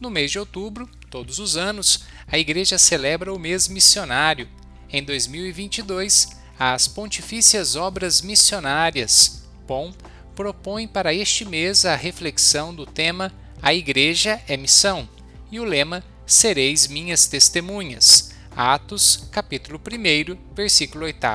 [0.00, 4.48] No mês de outubro, todos os anos, a Igreja celebra o mês missionário.
[4.88, 9.92] Em 2022, as Pontifícias Obras Missionárias, POM,
[10.36, 15.08] propõem para este mês a reflexão do tema A Igreja é Missão
[15.50, 21.26] e o lema Sereis Minhas Testemunhas Atos, capítulo 1, versículo 8.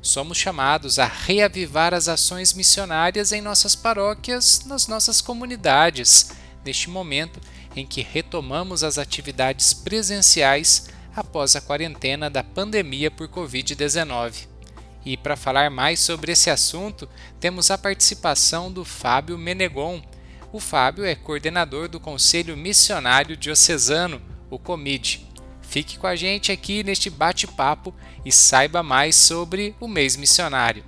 [0.00, 6.30] Somos chamados a reavivar as ações missionárias em nossas paróquias, nas nossas comunidades,
[6.64, 7.40] neste momento
[7.74, 14.46] em que retomamos as atividades presenciais após a quarentena da pandemia por Covid-19.
[15.04, 17.08] E para falar mais sobre esse assunto,
[17.40, 20.00] temos a participação do Fábio Menegon.
[20.52, 25.25] O Fábio é coordenador do Conselho Missionário Diocesano, o COMID.
[25.66, 27.92] Fique com a gente aqui neste bate-papo
[28.24, 30.84] e saiba mais sobre o mês missionário.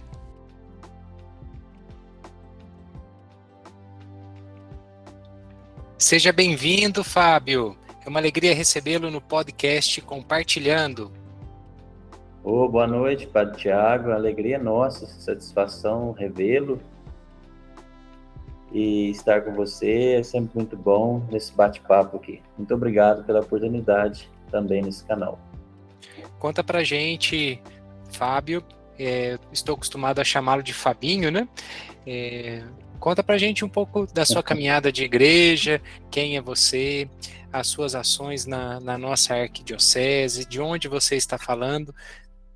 [5.98, 7.76] Seja bem-vindo, Fábio.
[8.06, 11.10] É uma alegria recebê-lo no podcast Compartilhando.
[12.42, 14.12] Oh, boa noite, Padre Tiago.
[14.12, 16.80] Alegria nossa, satisfação revê-lo
[18.72, 22.40] e estar com você é sempre muito bom nesse bate-papo aqui.
[22.56, 25.38] Muito obrigado pela oportunidade também nesse canal.
[26.38, 27.60] Conta pra gente,
[28.12, 28.64] Fábio,
[28.98, 31.48] é, estou acostumado a chamá-lo de Fabinho, né?
[32.06, 32.62] É,
[32.98, 37.08] conta pra gente um pouco da sua caminhada de igreja, quem é você,
[37.52, 41.94] as suas ações na, na nossa arquidiocese, de onde você está falando.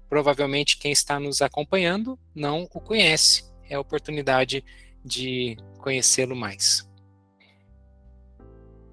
[0.08, 3.50] Provavelmente quem está nos acompanhando não o conhece.
[3.68, 4.62] É a oportunidade
[5.04, 6.88] de conhecê-lo mais.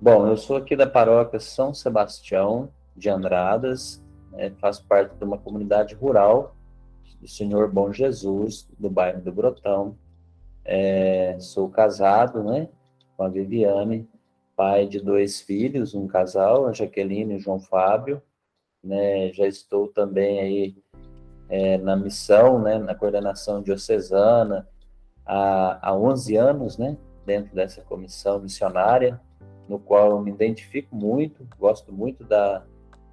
[0.02, 5.38] Bom, eu sou aqui da paróquia São Sebastião, de Andradas, né, faço parte de uma
[5.38, 6.56] comunidade rural
[7.20, 9.98] do Senhor Bom Jesus, do bairro do Brotão.
[10.64, 12.70] É, sou casado, né,
[13.18, 14.08] com a Viviane,
[14.56, 18.22] pai de dois filhos, um casal, a Jaqueline e o João Fábio.
[18.84, 20.76] Né, já estou também aí
[21.50, 24.68] é, na missão, né, na coordenação diocesana,
[25.26, 29.20] há, há 11 anos, né, dentro dessa comissão missionária,
[29.68, 32.64] no qual eu me identifico muito, gosto muito da,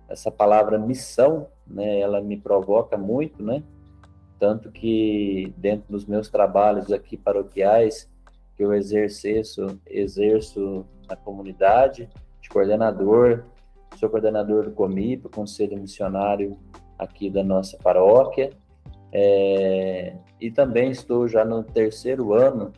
[0.09, 3.63] essa palavra missão, né, ela me provoca muito, né?
[4.39, 8.09] Tanto que dentro dos meus trabalhos aqui paroquiais
[8.57, 12.09] que eu exerço, exerço na comunidade
[12.41, 13.45] de coordenador,
[13.97, 16.59] sou coordenador do COMIP, Conselho Missionário
[16.99, 18.51] aqui da nossa paróquia,
[19.13, 22.73] é, e também estou já no terceiro ano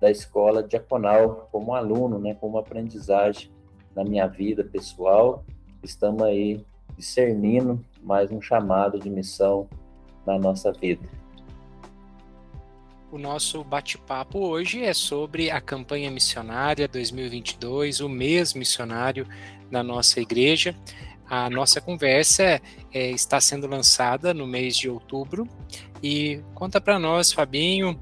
[0.00, 3.50] da escola diaconal como aluno, né, como aprendizagem
[3.94, 5.44] na minha vida pessoal.
[5.82, 6.64] Estamos aí
[6.96, 9.66] discernindo mais um chamado de missão
[10.26, 11.08] na nossa vida.
[13.10, 19.26] O nosso bate-papo hoje é sobre a campanha missionária 2022, o mês missionário
[19.70, 20.76] na nossa igreja.
[21.28, 22.60] A nossa conversa
[22.92, 25.48] é, está sendo lançada no mês de outubro
[26.02, 27.98] e conta para nós, Fabinho,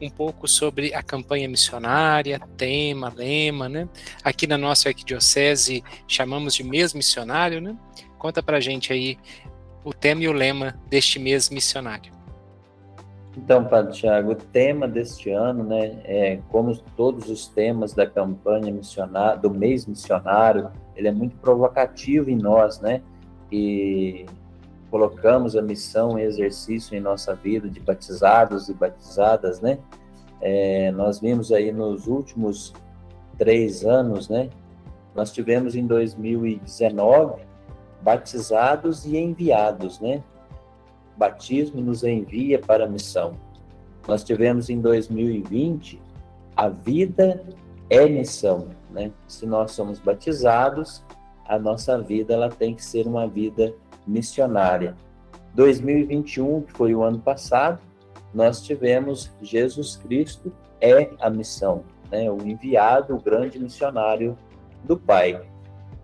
[0.00, 3.88] um pouco sobre a campanha missionária, tema, lema, né?
[4.24, 7.76] Aqui na nossa arquidiocese chamamos de mês missionário, né?
[8.18, 9.18] Conta pra gente aí
[9.84, 12.12] o tema e o lema deste mês missionário.
[13.36, 18.72] Então, Padre Tiago, o tema deste ano, né, é como todos os temas da campanha
[18.72, 23.00] missionária, do mês missionário, ele é muito provocativo em nós, né,
[23.50, 24.26] e
[24.90, 29.78] colocamos a missão em exercício em nossa vida de batizados e batizadas, né,
[30.40, 32.72] é, nós vimos aí nos últimos
[33.36, 34.48] três anos, né?
[35.14, 37.42] Nós tivemos em 2019
[38.00, 40.22] batizados e enviados, né?
[41.16, 43.34] Batismo nos envia para a missão.
[44.08, 46.00] Nós tivemos em 2020
[46.56, 47.44] a vida
[47.90, 49.12] é missão, né?
[49.28, 51.04] Se nós somos batizados,
[51.46, 53.74] a nossa vida ela tem que ser uma vida
[54.06, 54.94] missionária.
[55.54, 57.80] 2021, que foi o ano passado,
[58.32, 62.30] nós tivemos Jesus Cristo é a missão, né?
[62.30, 64.36] O enviado, o grande missionário
[64.84, 65.40] do Pai.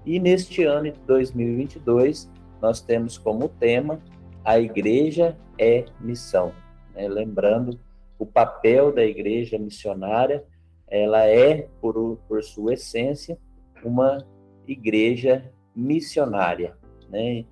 [0.05, 4.01] E neste ano de 2022, nós temos como tema
[4.45, 6.53] a igreja é missão.
[6.95, 7.09] Né?
[7.09, 7.81] Lembrando
[8.17, 10.45] o papel da igreja missionária,
[10.87, 13.37] ela é, por, por sua essência,
[13.85, 14.25] uma
[14.67, 16.77] igreja missionária.
[17.09, 17.45] Né?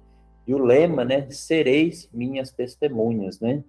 [0.46, 3.64] E o lema, né, sereis minhas testemunhas, né?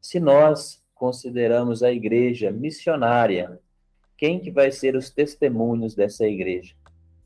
[0.00, 3.60] Se nós consideramos a igreja missionária,
[4.16, 6.74] quem que vai ser os testemunhos dessa igreja?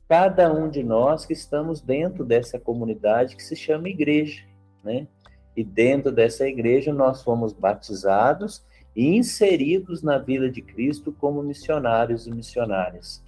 [0.07, 4.43] cada um de nós que estamos dentro dessa comunidade que se chama igreja,
[4.83, 5.07] né?
[5.55, 8.63] E dentro dessa igreja nós fomos batizados
[8.95, 13.23] e inseridos na vida de Cristo como missionários e missionárias.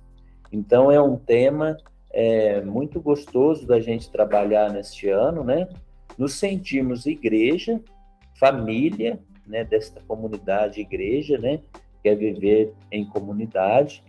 [0.52, 1.78] Então é um tema
[2.18, 5.70] é, muito gostoso da gente trabalhar neste ano, né?
[6.18, 7.80] Nos sentimos igreja,
[8.40, 9.64] família, né?
[9.64, 11.60] Desta comunidade igreja, né?
[12.02, 14.04] Quer viver em comunidade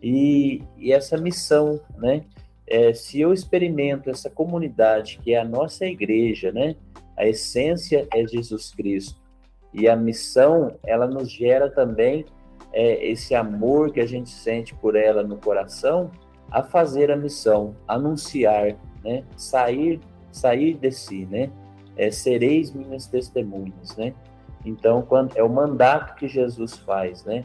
[0.00, 2.22] e, e essa missão, né?
[2.68, 6.76] É, se eu experimento essa comunidade que é a nossa igreja, né?
[7.16, 9.20] A essência é Jesus Cristo
[9.74, 12.24] e a missão ela nos gera também
[12.72, 16.12] é, esse amor que a gente sente por ela no coração
[16.50, 19.24] a fazer a missão, anunciar, né?
[19.36, 20.00] Sair,
[20.32, 21.50] sair de si, né?
[21.96, 24.14] É, sereis minhas testemunhas, né?
[24.64, 27.44] Então, quando é o mandato que Jesus faz, né?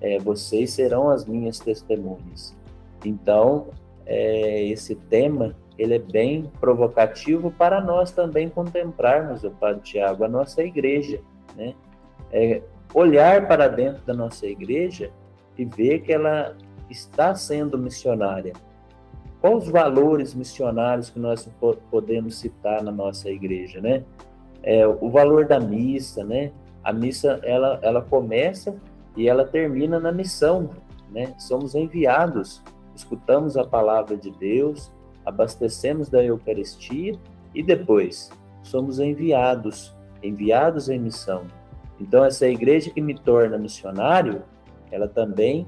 [0.00, 2.56] é, vocês serão as minhas testemunhas.
[3.04, 3.68] Então,
[4.04, 10.28] é, esse tema ele é bem provocativo para nós também contemplarmos, o Padre Tiago, a
[10.28, 11.20] nossa igreja,
[11.54, 11.74] né?
[12.32, 12.62] É,
[12.94, 15.10] olhar para dentro da nossa igreja
[15.58, 16.56] e ver que ela
[16.90, 18.52] está sendo missionária.
[19.40, 21.48] Quais os valores missionários que nós
[21.90, 24.04] podemos citar na nossa igreja, né?
[24.62, 26.52] É, o valor da missa, né?
[26.82, 28.76] A missa ela, ela começa
[29.16, 30.70] e ela termina na missão,
[31.10, 31.34] né?
[31.38, 32.62] Somos enviados,
[32.94, 34.90] escutamos a palavra de Deus,
[35.24, 37.18] abastecemos da Eucaristia
[37.54, 38.30] e depois
[38.62, 41.44] somos enviados, enviados em missão.
[42.00, 44.42] Então essa igreja que me torna missionário,
[44.90, 45.66] ela também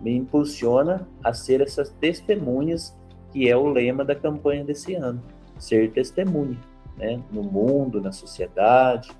[0.00, 2.96] me impulsiona a ser essas testemunhas
[3.30, 5.22] que é o lema da campanha desse ano,
[5.58, 6.58] ser testemunha,
[6.96, 7.22] né?
[7.30, 9.10] No mundo, na sociedade,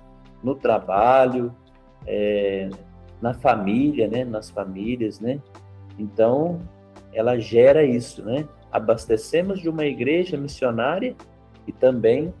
[0.43, 1.55] no trabalho,
[2.05, 2.69] é,
[3.21, 5.39] na família, né, nas famílias, né?
[5.97, 6.59] Então,
[7.13, 8.47] ela gera isso, né?
[8.71, 11.15] Abastecemos de uma igreja missionária
[11.67, 12.33] e também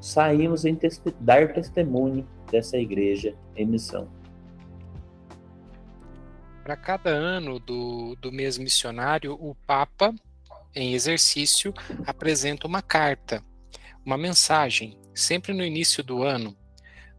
[0.00, 0.78] saímos em
[1.20, 4.08] dar testemunho dessa igreja em missão.
[6.66, 10.12] Para cada ano do, do mês missionário, o Papa,
[10.74, 11.72] em exercício,
[12.04, 13.40] apresenta uma carta,
[14.04, 16.58] uma mensagem, sempre no início do ano.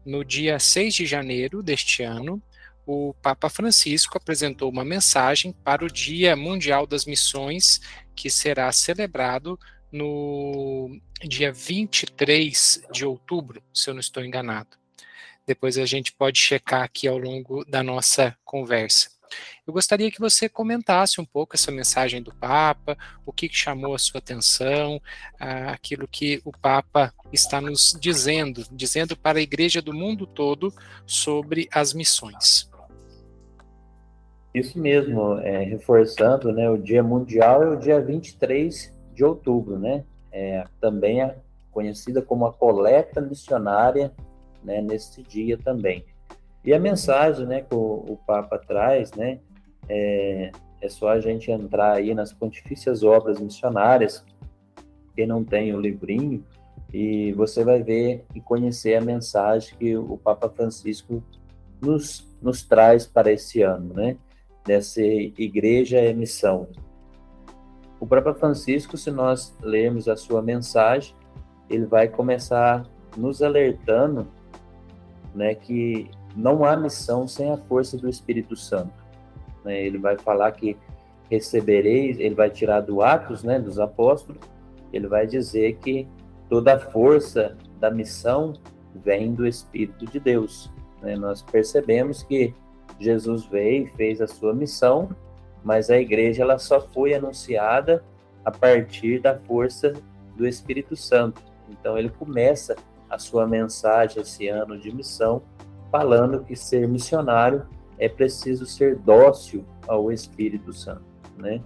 [0.04, 2.42] No dia 6 de janeiro deste ano,
[2.84, 7.80] o Papa Francisco apresentou uma mensagem para o Dia Mundial das Missões,
[8.14, 9.58] que será celebrado
[9.90, 14.76] no dia 23 de outubro, se eu não estou enganado.
[15.46, 19.16] Depois a gente pode checar aqui ao longo da nossa conversa.
[19.66, 23.98] Eu gostaria que você comentasse um pouco essa mensagem do Papa, o que chamou a
[23.98, 25.00] sua atenção,
[25.38, 30.72] aquilo que o Papa está nos dizendo, dizendo para a igreja do mundo todo
[31.06, 32.68] sobre as missões.
[34.54, 40.04] Isso mesmo, é, reforçando, né, o Dia Mundial é o dia 23 de outubro, né?
[40.32, 41.36] É, também é
[41.70, 44.12] conhecida como a coleta missionária,
[44.64, 46.04] né, nesse dia também.
[46.64, 49.38] E a mensagem, né, que o, o Papa traz, né,
[49.88, 50.50] é,
[50.80, 54.24] é só a gente entrar aí nas pontifícias obras missionárias,
[55.14, 56.44] quem não tem o livrinho,
[56.92, 61.22] e você vai ver e conhecer a mensagem que o Papa Francisco
[61.80, 64.16] nos, nos traz para esse ano, né?
[64.68, 66.68] dessa igreja é missão.
[67.98, 71.14] O Papa Francisco, se nós lermos a sua mensagem,
[71.70, 72.86] ele vai começar
[73.16, 74.28] nos alertando
[75.34, 78.92] né, que não há missão sem a força do Espírito Santo.
[79.64, 79.82] Né?
[79.82, 80.76] Ele vai falar que
[81.30, 84.40] recebereis, ele vai tirar do Atos né, dos Apóstolos,
[84.92, 86.06] ele vai dizer que
[86.48, 88.54] toda a força da missão
[88.94, 90.70] vem do Espírito de Deus.
[91.02, 91.16] Né?
[91.16, 92.54] Nós percebemos que
[92.98, 95.10] Jesus veio e fez a sua missão
[95.62, 98.04] mas a igreja ela só foi anunciada
[98.44, 99.92] a partir da força
[100.36, 101.42] do Espírito Santo.
[101.68, 102.76] Então ele começa
[103.10, 105.42] a sua mensagem esse ano de missão
[105.90, 107.66] falando que ser missionário
[107.98, 111.02] é preciso ser dócil ao Espírito Santo,
[111.36, 111.60] né?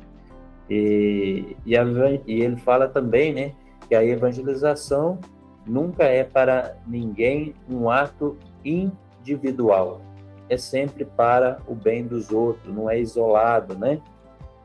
[0.71, 1.85] E, e, a,
[2.27, 3.53] e ele fala também, né,
[3.89, 5.19] que a evangelização
[5.67, 10.01] nunca é para ninguém um ato individual,
[10.49, 14.01] é sempre para o bem dos outros, não é isolado, né?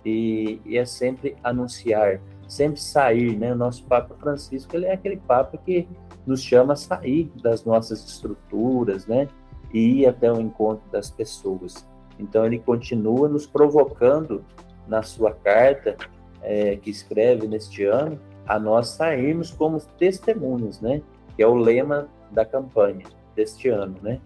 [0.05, 3.51] E, e é sempre anunciar, sempre sair, né?
[3.51, 5.87] O nosso Papa Francisco, ele é aquele Papa que
[6.25, 9.27] nos chama a sair das nossas estruturas, né?
[9.74, 11.86] E ir até o encontro das pessoas.
[12.19, 14.43] Então, ele continua nos provocando
[14.88, 15.95] na sua carta
[16.41, 21.01] é, que escreve neste ano a nós sairmos como testemunhas, né?
[21.36, 23.05] Que é o lema da campanha
[23.36, 24.19] deste ano, né?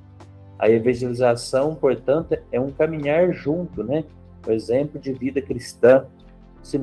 [0.59, 4.03] A evangelização, portanto, é um caminhar junto, né?
[4.47, 6.05] O exemplo de vida cristã,
[6.61, 6.79] se,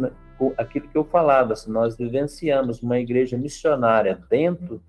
[0.57, 4.83] aquilo que eu falava, se nós vivenciamos uma igreja missionária dentro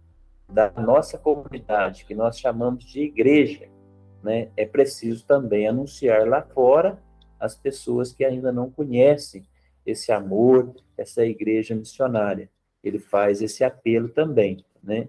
[0.52, 3.68] da nossa comunidade, que nós chamamos de igreja,
[4.24, 4.50] né?
[4.58, 7.02] É preciso também anunciar lá fora
[7.40, 9.44] as pessoas que ainda não conhecem
[9.86, 12.50] esse amor, essa igreja missionária.
[12.84, 15.08] Ele faz esse apelo também, né?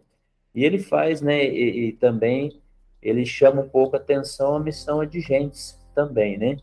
[0.55, 2.61] E ele faz, né, e, e também
[3.01, 6.57] ele chama um pouco a atenção a missão de gentes também, né?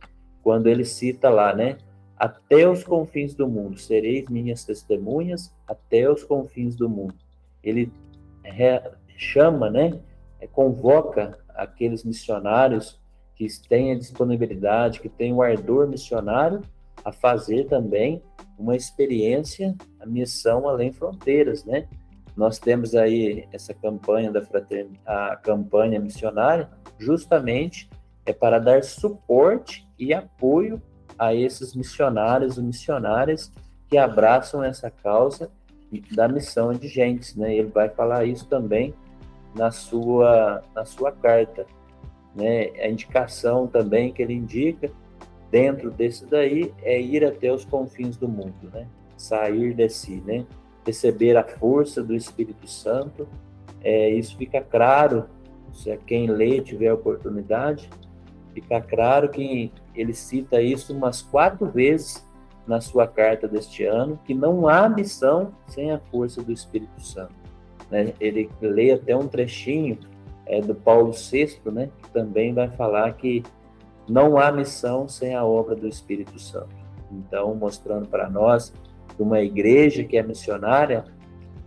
[0.44, 1.78] Quando ele cita lá, né?
[2.18, 7.16] Até os confins do mundo, sereis minhas testemunhas até os confins do mundo.
[7.64, 7.92] Ele
[9.18, 10.00] chama, né?
[10.40, 13.00] É, convoca aqueles missionários
[13.36, 16.62] que têm a disponibilidade, que têm o ardor missionário,
[17.04, 18.22] a fazer também
[18.58, 21.88] uma experiência, a missão além fronteiras, né?
[22.36, 27.90] Nós temos aí essa campanha da fraternidade, a campanha missionária, justamente
[28.26, 30.82] é para dar suporte e apoio
[31.18, 33.52] a esses missionários e missionárias
[33.90, 35.50] que abraçam essa causa
[36.12, 37.56] da missão de gentes, né?
[37.56, 38.94] Ele vai falar isso também
[39.56, 41.66] na sua na sua carta,
[42.36, 42.70] né?
[42.80, 44.92] A indicação também que ele indica
[45.50, 48.88] dentro desse daí é ir até os confins do mundo, né?
[49.16, 50.46] Sair de si, né?
[50.88, 53.28] receber a força do Espírito Santo.
[53.84, 55.26] É, isso fica claro,
[55.74, 57.90] se quem lê tiver a oportunidade,
[58.54, 62.26] fica claro que ele cita isso umas quatro vezes
[62.68, 67.34] na sua carta deste ano, que não há missão sem a força do Espírito Santo.
[67.90, 68.14] Né?
[68.20, 69.98] Ele lê até um trechinho
[70.46, 73.44] é, do Paulo VI, né, que também vai falar que
[74.08, 76.76] não há missão sem a obra do Espírito Santo.
[77.12, 78.74] Então, mostrando para nós
[79.16, 81.06] de uma igreja que é missionária,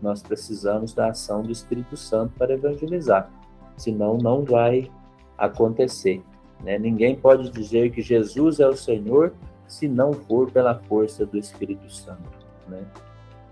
[0.01, 3.31] nós precisamos da ação do Espírito Santo para evangelizar.
[3.77, 4.91] Senão, não vai
[5.37, 6.23] acontecer.
[6.63, 6.79] Né?
[6.79, 9.35] Ninguém pode dizer que Jesus é o Senhor
[9.71, 12.29] se não for pela força do Espírito Santo.
[12.67, 12.85] Né?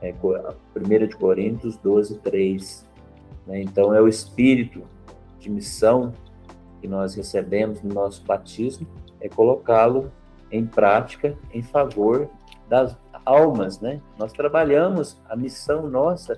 [0.03, 2.87] É 1 de Coríntios 12, 3.
[3.47, 3.63] Né?
[3.63, 4.83] Então, é o Espírito
[5.39, 6.13] de missão
[6.81, 8.87] que nós recebemos no nosso batismo,
[9.21, 10.13] é colocá-lo
[10.51, 12.29] em prática em favor
[12.69, 14.01] das almas, né?
[14.19, 16.37] Nós trabalhamos, a missão nossa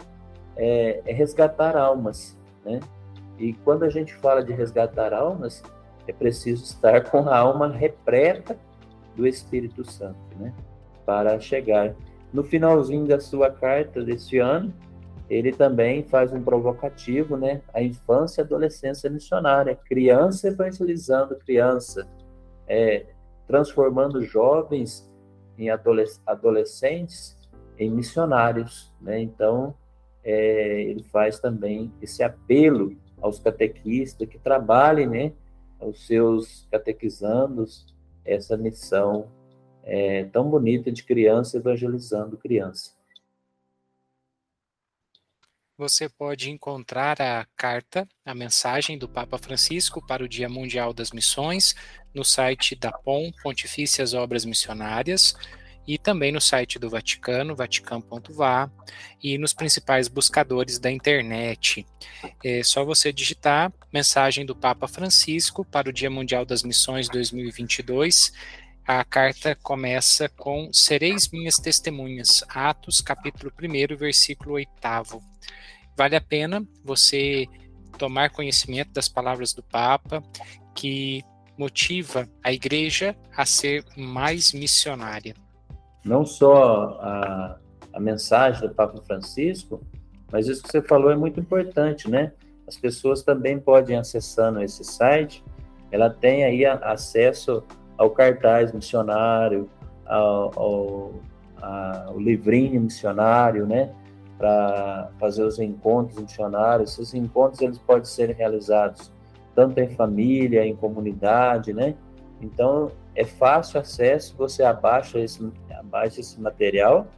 [0.56, 2.80] é, é resgatar almas, né?
[3.38, 5.62] E quando a gente fala de resgatar almas,
[6.06, 8.56] é preciso estar com a alma repleta
[9.20, 10.54] do Espírito Santo, né?
[11.04, 11.94] Para chegar.
[12.32, 14.72] No finalzinho da sua carta deste ano,
[15.28, 17.60] ele também faz um provocativo, né?
[17.74, 22.08] A infância e adolescência missionária, criança evangelizando criança,
[22.66, 23.06] é,
[23.46, 25.08] transformando jovens
[25.58, 25.68] em
[26.26, 27.36] adolescentes
[27.78, 29.20] em missionários, né?
[29.20, 29.74] Então
[30.24, 35.32] é, ele faz também esse apelo aos catequistas que trabalhem, né,
[35.78, 39.30] aos seus catequizandos essa missão
[39.82, 42.92] é, tão bonita de criança evangelizando criança.
[45.80, 51.10] Você pode encontrar a carta, a mensagem do Papa Francisco para o Dia Mundial das
[51.10, 51.74] Missões
[52.12, 55.34] no site da POM, Pontifícias Obras Missionárias,
[55.86, 58.70] e também no site do Vaticano, vaticano.va,
[59.22, 61.86] e nos principais buscadores da internet.
[62.44, 68.32] É só você digitar mensagem do Papa Francisco para o Dia Mundial das Missões 2022.
[68.86, 74.70] A carta começa com Sereis minhas testemunhas, Atos, capítulo 1, versículo 8.
[75.96, 77.46] Vale a pena você
[77.98, 80.22] tomar conhecimento das palavras do Papa,
[80.74, 81.22] que
[81.58, 85.34] motiva a igreja a ser mais missionária.
[86.04, 87.56] Não só a,
[87.92, 89.80] a mensagem do Papa Francisco,
[90.32, 92.32] mas isso que você falou é muito importante, né?
[92.66, 95.44] As pessoas também podem acessando esse site,
[95.90, 97.64] ela tem aí acesso
[97.98, 99.68] ao cartaz missionário,
[100.06, 101.12] ao, ao,
[101.60, 103.92] ao livrinho missionário, né?
[104.38, 106.92] Para fazer os encontros missionários.
[106.92, 109.12] Esses encontros eles podem ser realizados
[109.54, 111.94] tanto em família, em comunidade, né?
[112.40, 115.42] Então é fácil acesso, você abaixa esse,
[115.80, 117.08] abaixa esse material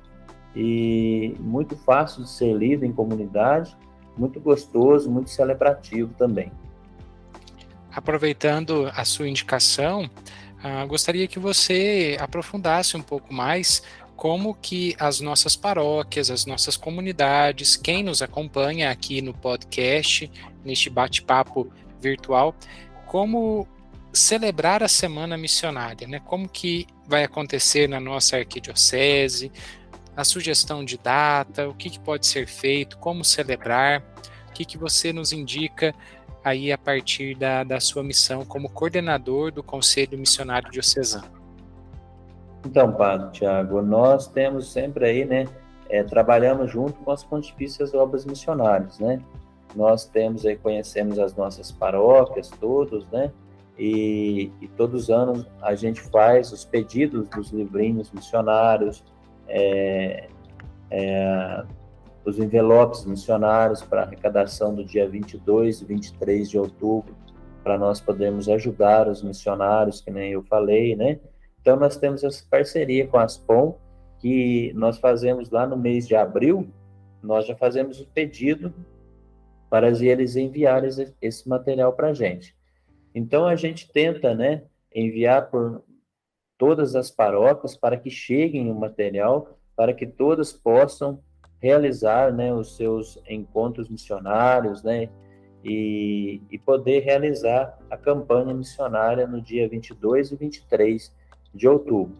[0.54, 3.76] e muito fácil de ser lido em comunidade,
[4.16, 6.52] muito gostoso, muito celebrativo também.
[7.94, 13.82] Aproveitando a sua indicação, uh, gostaria que você aprofundasse um pouco mais
[14.16, 20.30] como que as nossas paróquias, as nossas comunidades, quem nos acompanha aqui no podcast,
[20.64, 22.54] neste bate-papo virtual,
[23.06, 23.66] como
[24.12, 26.20] celebrar a semana missionária, né?
[26.20, 29.50] Como que vai acontecer na nossa arquidiocese,
[30.16, 34.02] a sugestão de data, o que, que pode ser feito, como celebrar,
[34.48, 35.94] o que, que você nos indica
[36.44, 41.40] aí a partir da, da sua missão como coordenador do Conselho Missionário Diocesano.
[42.66, 45.46] Então, Padre Tiago, nós temos sempre aí, né,
[45.88, 49.20] é, trabalhamos junto com as Pontifícias Obras Missionárias, né?
[49.74, 53.32] Nós temos aí, conhecemos as nossas paróquias, todos, né?
[53.78, 59.02] E, e, todos os anos a gente faz os pedidos dos livrinhos missionários,
[59.48, 60.28] é,
[60.90, 61.64] é,
[62.24, 67.14] os envelopes missionários para arrecadação do dia 22 e 23 de outubro,
[67.64, 71.18] para nós podermos ajudar os missionários, que nem eu falei, né?
[71.60, 73.78] Então, nós temos essa parceria com a Aspom,
[74.18, 76.68] que nós fazemos lá no mês de abril,
[77.22, 78.74] nós já fazemos o pedido
[79.70, 82.54] para eles enviarem esse material para a gente.
[83.14, 84.64] Então a gente tenta, né,
[84.94, 85.82] enviar por
[86.58, 91.20] todas as paróquias para que cheguem o material, para que todas possam
[91.60, 95.08] realizar, né, os seus encontros missionários, né,
[95.64, 101.14] e, e poder realizar a campanha missionária no dia 22 e 23
[101.54, 102.16] de outubro.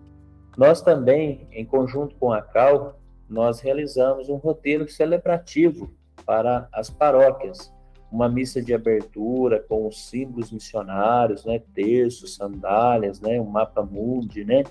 [0.57, 5.93] Nós também, em conjunto com a CAL, nós realizamos um roteiro celebrativo
[6.27, 7.73] para as paróquias.
[8.13, 14.45] Uma missa de abertura com os símbolos missionários, né, terços, sandálias, né, um mapa mundi,
[14.45, 14.63] né,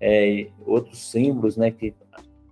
[0.00, 1.94] é, outros símbolos, né, que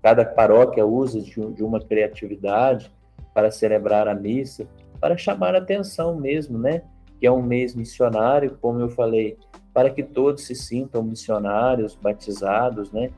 [0.00, 2.90] cada paróquia usa de, de uma criatividade
[3.34, 4.68] para celebrar a missa,
[5.00, 6.82] para chamar a atenção mesmo, né,
[7.18, 9.36] que é um mês missionário, como eu falei,
[9.74, 13.10] para que todos se sintam missionários, batizados, né,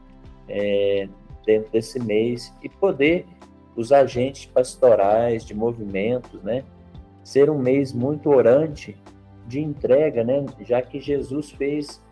[0.49, 1.09] é,
[1.45, 3.27] dentro desse mês e poder
[3.77, 6.65] os agentes pastorais de movimentos, né?
[7.23, 8.97] Ser um mês muito orante
[9.47, 10.45] de entrega, né?
[10.61, 12.03] Já que Jesus fez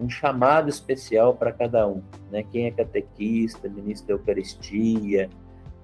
[0.00, 2.42] um chamado especial para cada um, né?
[2.42, 5.28] Quem é catequista, ministro da Eucaristia,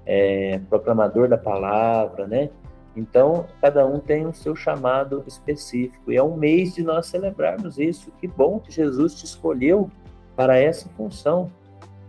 [0.06, 2.50] é, proclamador da palavra, né?
[2.96, 7.78] Então, cada um tem o seu chamado específico e é um mês de nós celebrarmos
[7.78, 8.10] isso.
[8.20, 9.88] Que bom que Jesus te escolheu
[10.34, 11.50] para essa função.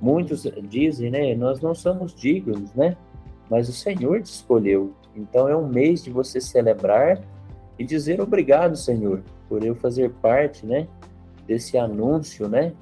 [0.02, 1.36] Muitos dizem, né?
[1.36, 2.98] Nós não somos dignos, né?
[3.52, 4.94] mas o Senhor te escolheu.
[5.16, 7.22] Então é um mês de você celebrar
[7.78, 10.88] e dizer obrigado, Senhor, por eu fazer parte, né,
[11.46, 12.74] desse anúncio, né,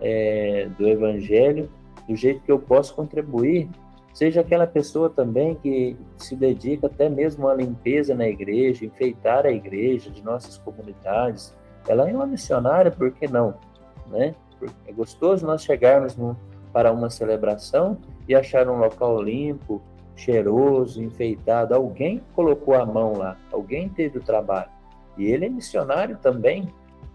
[0.00, 1.70] é, do Evangelho,
[2.08, 3.68] do jeito que eu posso contribuir.
[4.12, 9.50] Seja aquela pessoa também que se dedica até mesmo à limpeza na igreja, enfeitar a
[9.50, 11.56] igreja de nossas comunidades.
[11.88, 13.54] Ela é uma missionária, por que não?
[14.08, 14.34] Né?
[14.86, 16.36] É gostoso nós chegarmos no,
[16.72, 17.96] para uma celebração
[18.28, 19.82] e achar um local limpo,
[20.16, 21.74] cheiroso, enfeitado.
[21.74, 24.70] Alguém colocou a mão lá, alguém teve o trabalho.
[25.16, 26.68] E ele é missionário também,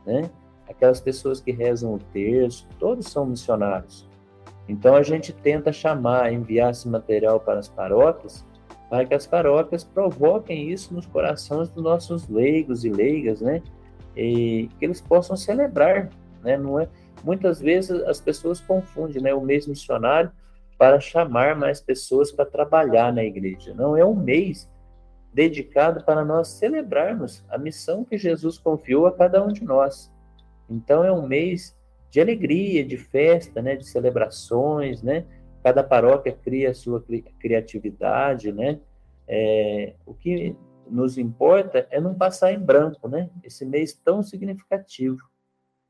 [0.05, 0.29] né?
[0.69, 4.07] Aquelas pessoas que rezam o terço, todos são missionários.
[4.67, 8.45] Então a gente tenta chamar, enviar esse material para as paróquias,
[8.89, 13.61] para que as paróquias provoquem isso nos corações dos nossos leigos e leigas, né?
[14.15, 16.09] E que eles possam celebrar,
[16.43, 16.57] né?
[16.57, 16.87] Não é?
[17.23, 19.33] Muitas vezes as pessoas confundem, né?
[19.33, 20.31] O mês missionário
[20.77, 23.73] para chamar mais pessoas para trabalhar na igreja.
[23.73, 24.69] Não é um mês
[25.33, 30.11] dedicado para nós celebrarmos a missão que Jesus confiou a cada um de nós.
[30.69, 31.75] Então é um mês
[32.09, 35.25] de alegria, de festa, né, de celebrações, né?
[35.63, 37.03] Cada paróquia cria a sua
[37.39, 38.79] criatividade, né?
[39.27, 40.55] É, o que
[40.89, 43.29] nos importa é não passar em branco, né?
[43.43, 45.21] Esse mês tão significativo,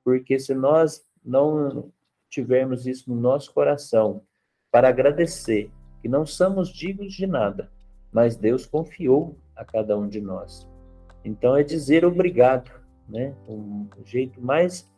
[0.03, 1.91] porque se nós não
[2.29, 4.23] tivermos isso no nosso coração,
[4.71, 7.71] para agradecer que não somos dignos de nada,
[8.11, 10.67] mas Deus confiou a cada um de nós.
[11.23, 12.71] Então é dizer obrigado,
[13.07, 13.33] né?
[13.47, 14.89] Um jeito mais,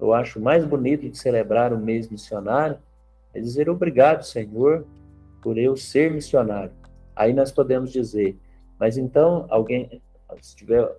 [0.00, 2.78] eu acho mais bonito de celebrar o mês missionário
[3.34, 4.86] é dizer obrigado, Senhor,
[5.40, 6.72] por eu ser missionário.
[7.16, 8.38] Aí nós podemos dizer,
[8.78, 10.02] mas então alguém
[10.40, 10.90] se tiver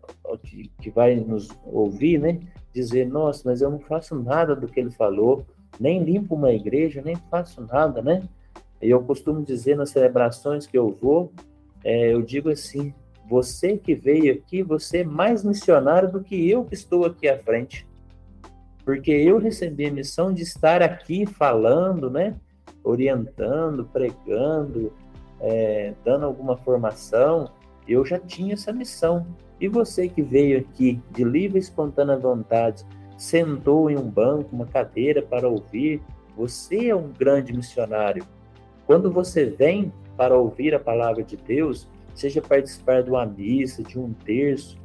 [0.81, 2.39] que vai nos ouvir, né,
[2.73, 5.45] dizer, nossa, mas eu não faço nada do que ele falou,
[5.79, 8.23] nem limpo uma igreja, nem faço nada, né?
[8.81, 11.31] Eu costumo dizer nas celebrações que eu vou,
[11.83, 12.93] é, eu digo assim:
[13.27, 17.37] você que veio aqui, você é mais missionário do que eu que estou aqui à
[17.37, 17.87] frente.
[18.85, 22.35] Porque eu recebi a missão de estar aqui falando, né?
[22.83, 24.91] Orientando, pregando,
[25.39, 27.49] é, dando alguma formação.
[27.87, 29.25] Eu já tinha essa missão.
[29.59, 32.83] E você que veio aqui de livre e espontânea vontade,
[33.17, 36.01] sentou em um banco, uma cadeira para ouvir,
[36.35, 38.25] você é um grande missionário.
[38.85, 43.97] Quando você vem para ouvir a palavra de Deus, seja participar de uma missa, de
[43.99, 44.77] um terço,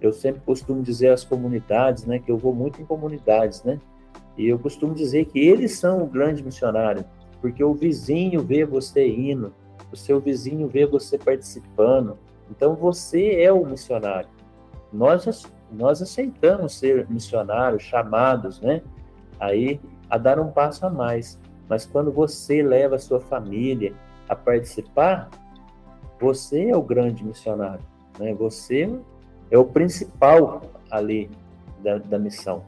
[0.00, 3.80] eu sempre costumo dizer às comunidades, né, que eu vou muito em comunidades, né,
[4.36, 7.04] e eu costumo dizer que eles são o grande missionário,
[7.40, 9.52] porque o vizinho vê você indo,
[9.92, 12.16] o seu vizinho vê você participando,
[12.50, 14.28] então você é o missionário.
[14.92, 15.24] Nós
[15.72, 18.82] nós aceitamos ser missionários, chamados, né,
[19.38, 21.38] aí a dar um passo a mais.
[21.68, 23.94] Mas quando você leva a sua família
[24.28, 25.28] a participar,
[26.20, 27.84] você é o grande missionário,
[28.18, 28.34] né?
[28.34, 28.90] Você
[29.50, 31.30] é o principal ali
[31.82, 32.64] da, da missão.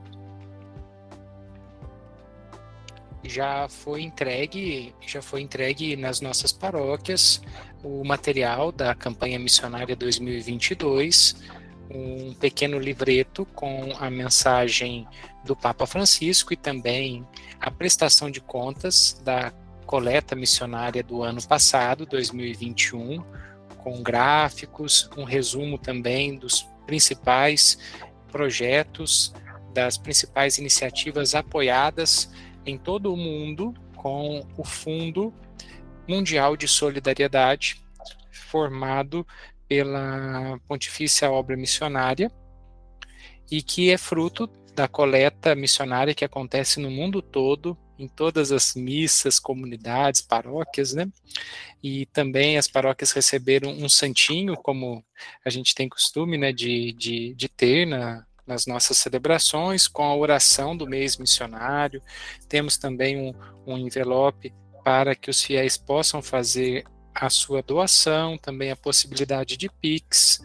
[3.22, 7.42] Já foi entregue, já foi entregue nas nossas paróquias
[7.82, 11.36] o material da campanha missionária 2022,
[11.92, 15.06] um pequeno livreto com a mensagem
[15.44, 17.26] do Papa Francisco e também
[17.60, 19.52] a prestação de contas da
[19.86, 23.24] coleta missionária do ano passado, 2021,
[23.78, 27.78] com gráficos, um resumo também dos principais
[28.30, 29.34] projetos,
[29.74, 32.30] das principais iniciativas apoiadas
[32.64, 35.34] em todo o mundo com o Fundo
[36.06, 37.82] Mundial de Solidariedade,
[38.30, 39.26] formado
[39.70, 42.28] pela Pontifícia Obra Missionária
[43.48, 48.74] e que é fruto da coleta missionária que acontece no mundo todo, em todas as
[48.74, 51.08] missas, comunidades, paróquias, né?
[51.80, 55.04] E também as paróquias receberam um santinho, como
[55.44, 60.16] a gente tem costume, né, de, de, de ter na, nas nossas celebrações, com a
[60.16, 62.02] oração do mês missionário.
[62.48, 63.32] Temos também um,
[63.64, 64.52] um envelope
[64.82, 70.40] para que os fiéis possam fazer a sua doação, também a possibilidade de Pix.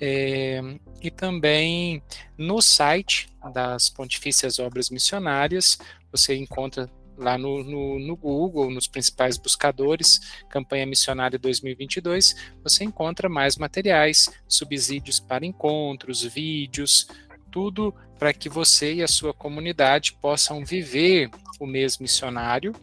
[0.00, 0.60] É,
[1.02, 2.02] e também
[2.36, 5.78] no site das Pontifícias Obras Missionárias,
[6.10, 13.28] você encontra lá no, no, no, Google, nos principais buscadores, Campanha Missionária 2022, você encontra
[13.28, 17.08] mais materiais, subsídios para encontros, vídeos,
[17.50, 22.74] tudo para que você e a sua comunidade possam viver o mês missionário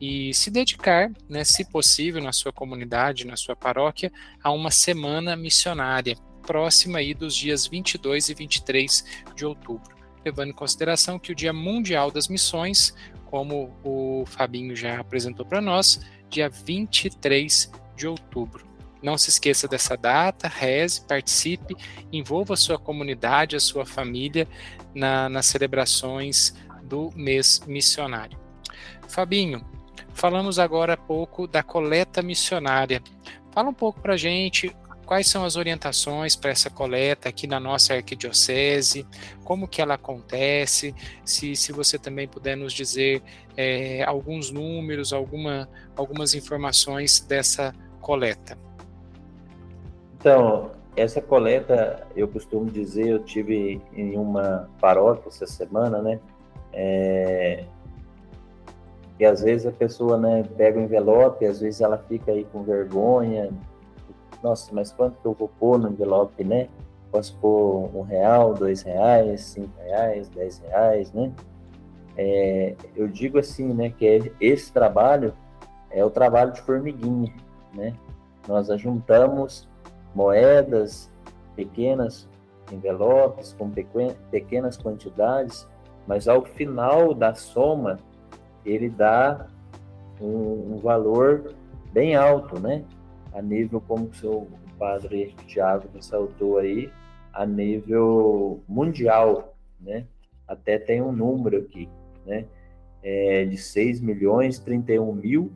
[0.00, 4.10] e se dedicar, né, se possível, na sua comunidade, na sua paróquia,
[4.42, 9.04] a uma semana missionária, próxima aí dos dias 22 e 23
[9.36, 12.94] de outubro, levando em consideração que o Dia Mundial das Missões,
[13.26, 18.66] como o Fabinho já apresentou para nós, dia 23 de outubro.
[19.02, 21.76] Não se esqueça dessa data, reze, participe,
[22.12, 24.48] envolva a sua comunidade, a sua família
[24.94, 28.38] na, nas celebrações do mês missionário.
[29.08, 29.64] Fabinho,
[30.14, 33.02] Falamos agora pouco da coleta missionária.
[33.52, 34.74] Fala um pouco para a gente
[35.10, 39.04] quais são as orientações para essa coleta aqui na nossa arquidiocese,
[39.42, 43.20] como que ela acontece, se, se você também puder nos dizer
[43.56, 48.56] é, alguns números, alguma, algumas informações dessa coleta.
[50.16, 56.20] Então, essa coleta, eu costumo dizer, eu tive em uma paróquia essa semana, né?
[56.72, 57.64] É,
[59.20, 62.62] e às vezes a pessoa né, pega o envelope, às vezes ela fica aí com
[62.62, 63.50] vergonha.
[64.42, 66.68] Nossa, mas quanto que eu vou pôr no envelope, né?
[67.12, 71.30] Posso pôr um real, dois reais, cinco reais, dez reais, né?
[72.16, 75.34] É, eu digo assim, né, que é, esse trabalho
[75.90, 77.30] é o trabalho de formiguinha,
[77.74, 77.92] né?
[78.48, 79.68] Nós ajuntamos
[80.14, 81.10] moedas,
[81.54, 82.26] pequenas
[82.72, 83.70] envelopes com
[84.30, 85.68] pequenas quantidades,
[86.06, 87.98] mas ao final da soma
[88.64, 89.46] ele dá
[90.20, 91.54] um, um valor
[91.92, 92.84] bem alto, né?
[93.32, 96.90] A nível, como o seu padre Tiago ressaltou aí,
[97.32, 100.06] a nível mundial, né?
[100.46, 101.88] Até tem um número aqui,
[102.26, 102.46] né?
[103.02, 105.52] É de 6 milhões 31 mil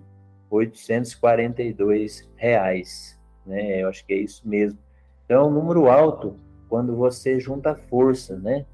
[0.50, 3.82] 842 reais, né?
[3.82, 4.78] Eu acho que é isso mesmo.
[5.24, 6.38] Então, é um número alto
[6.68, 8.64] quando você junta força, né?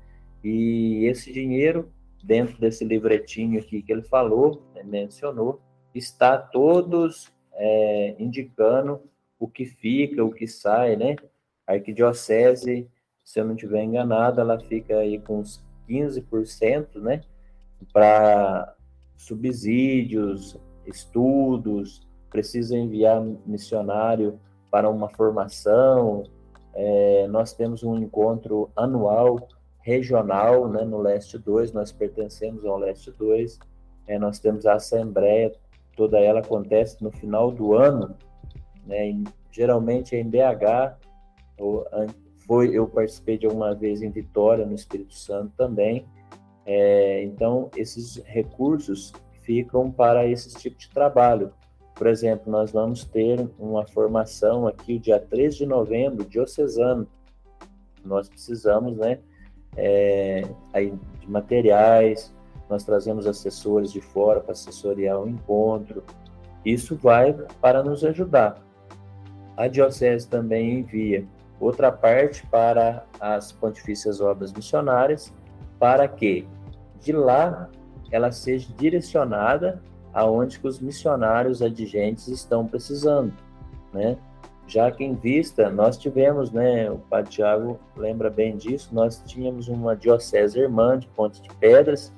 [0.43, 1.91] E esse dinheiro
[2.23, 5.61] dentro desse livretinho aqui que ele falou, né, mencionou,
[5.95, 9.01] está todos é, indicando
[9.39, 11.17] o que fica, o que sai, né?
[11.67, 12.89] A arquidiocese,
[13.25, 17.23] se eu não estiver enganado, ela fica aí com uns 15%, né?
[17.93, 18.75] Para
[19.17, 24.39] subsídios, estudos, precisa enviar missionário
[24.71, 26.25] para uma formação.
[26.75, 29.49] É, nós temos um encontro anual
[29.83, 33.59] regional né, no Leste 2, nós pertencemos ao Leste 2.
[34.07, 35.53] É, nós temos a Assembleia,
[35.97, 38.17] toda ela acontece no final do ano,
[38.87, 40.97] né, em, geralmente em BH.
[41.59, 41.87] Ou,
[42.47, 46.05] foi, eu participei de alguma vez em Vitória, no Espírito Santo também.
[46.67, 49.13] É, então, esses recursos
[49.43, 51.53] ficam para esse tipo de trabalho.
[51.95, 57.07] Por exemplo, nós vamos ter uma formação aqui o dia 3 de novembro, diocesano.
[58.05, 59.21] Nós precisamos, né,
[59.77, 62.35] é, aí, de materiais,
[62.69, 66.05] nós trazemos assessores de fora para assessoriar o encontro.
[66.65, 68.63] Isso vai para nos ajudar.
[69.57, 71.25] A diocese também envia
[71.59, 75.33] outra parte para as pontifícias obras missionárias,
[75.79, 76.47] para que
[77.01, 77.69] de lá
[78.11, 83.33] ela seja direcionada aonde que os missionários adigentes estão precisando,
[83.93, 84.17] né?
[84.71, 89.67] Já que em vista, nós tivemos, né, o Padre Tiago lembra bem disso, nós tínhamos
[89.67, 92.15] uma diocese irmã de Ponte de Pedras,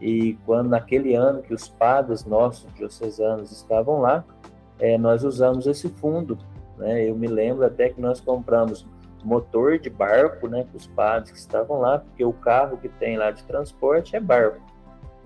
[0.00, 4.24] e quando naquele ano que os padres nossos diocesanos estavam lá,
[4.78, 6.38] é, nós usamos esse fundo,
[6.78, 7.06] né?
[7.06, 8.86] Eu me lembro até que nós compramos
[9.22, 13.18] motor de barco, né, para os padres que estavam lá, porque o carro que tem
[13.18, 14.62] lá de transporte é barco.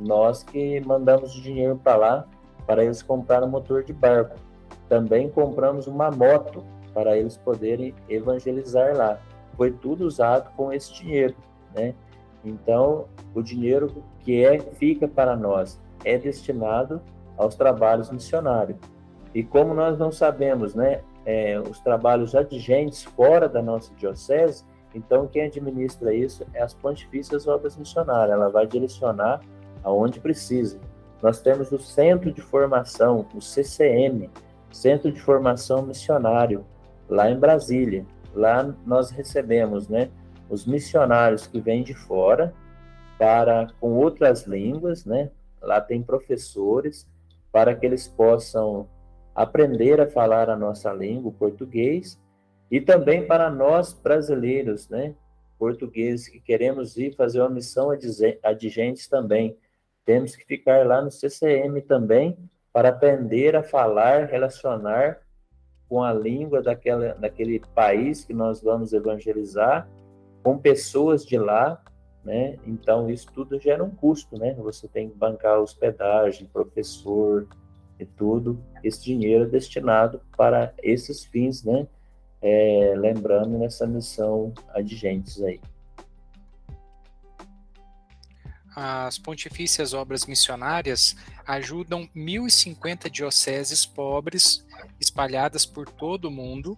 [0.00, 2.26] Nós que mandamos o dinheiro para lá
[2.66, 4.34] para eles comprarem motor de barco.
[4.94, 9.18] Também compramos uma moto para eles poderem evangelizar lá.
[9.56, 11.34] Foi tudo usado com esse dinheiro,
[11.74, 11.96] né?
[12.44, 17.02] Então, o dinheiro que é fica para nós é destinado
[17.36, 18.78] aos trabalhos missionários.
[19.34, 25.26] E como nós não sabemos, né, é, os trabalhos adigentes fora da nossa diocese, então
[25.26, 28.30] quem administra isso é as Pontifícias Obras Missionárias.
[28.30, 29.40] Ela vai direcionar
[29.82, 30.78] aonde precisa.
[31.20, 34.30] Nós temos o Centro de Formação, o CCM,
[34.74, 36.66] Centro de Formação Missionário,
[37.08, 38.04] lá em Brasília.
[38.34, 40.10] Lá nós recebemos, né,
[40.50, 42.52] os missionários que vêm de fora
[43.16, 45.30] para com outras línguas, né?
[45.62, 47.08] Lá tem professores
[47.52, 48.88] para que eles possam
[49.32, 52.20] aprender a falar a nossa língua, o português,
[52.68, 55.14] e também para nós brasileiros, né?
[55.56, 57.90] Portugueses que queremos ir fazer uma missão
[58.42, 59.56] adigentes também.
[60.04, 62.36] Temos que ficar lá no CCM também
[62.74, 65.20] para aprender a falar, relacionar
[65.88, 69.88] com a língua daquela, daquele país que nós vamos evangelizar,
[70.42, 71.80] com pessoas de lá,
[72.24, 72.58] né?
[72.66, 74.54] Então, isso tudo gera um custo, né?
[74.54, 77.46] Você tem que bancar hospedagem, professor
[78.00, 78.58] e tudo.
[78.82, 81.86] Esse dinheiro é destinado para esses fins, né?
[82.42, 85.60] É, lembrando nessa missão adigentes aí.
[88.74, 91.14] As pontifícias obras missionárias
[91.46, 94.64] ajudam 1.050 dioceses pobres
[95.00, 96.76] espalhadas por todo o mundo.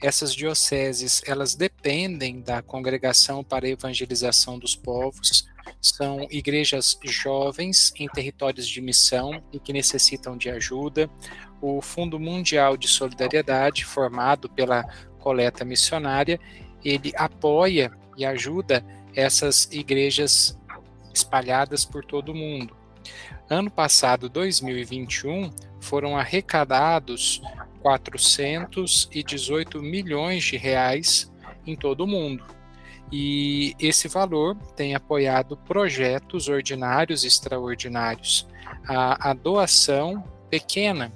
[0.00, 5.48] Essas dioceses, elas dependem da congregação para a evangelização dos povos,
[5.80, 11.10] são igrejas jovens em territórios de missão e que necessitam de ajuda.
[11.60, 14.84] O Fundo Mundial de Solidariedade, formado pela
[15.18, 16.38] coleta missionária,
[16.84, 18.84] ele apoia e ajuda
[19.14, 20.58] essas igrejas
[21.18, 22.76] espalhadas por todo o mundo.
[23.48, 25.50] Ano passado, 2021,
[25.80, 27.40] foram arrecadados
[27.80, 31.32] 418 milhões de reais
[31.66, 32.44] em todo o mundo.
[33.10, 38.46] E esse valor tem apoiado projetos ordinários e extraordinários.
[38.86, 41.10] A, a doação pequena,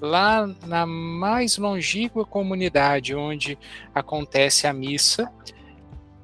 [0.00, 3.58] lá na mais longínqua comunidade onde
[3.92, 5.28] acontece a missa,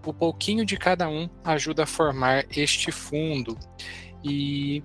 [0.05, 3.59] o pouquinho de cada um ajuda a formar este fundo.
[4.25, 4.83] E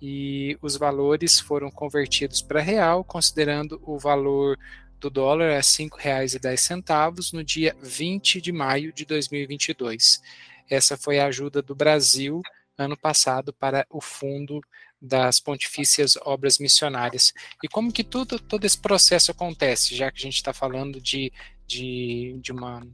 [0.00, 4.58] E os valores foram convertidos para real, considerando o valor
[5.00, 10.22] do dólar a R$ 5,10 no dia 20 de maio de 2022.
[10.68, 12.40] Essa foi a ajuda do Brasil
[12.76, 14.60] ano passado para o fundo
[15.00, 17.32] das Pontifícias Obras Missionárias.
[17.62, 21.32] E como que tudo, todo esse processo acontece, já que a gente está falando de,
[21.66, 22.86] de, de, uma,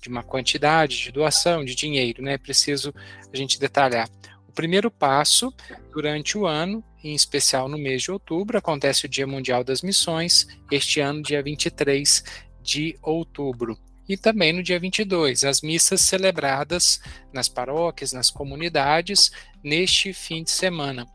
[0.00, 2.38] de uma quantidade de doação de dinheiro, né?
[2.38, 2.94] Preciso
[3.32, 4.08] a gente detalhar.
[4.48, 5.52] O primeiro passo,
[5.92, 10.46] durante o ano, em especial no mês de outubro, acontece o Dia Mundial das Missões,
[10.70, 12.22] este ano, dia 23
[12.62, 17.00] de outubro e também no dia 22, as missas celebradas
[17.32, 19.32] nas paróquias, nas comunidades,
[19.62, 21.06] neste fim de semana.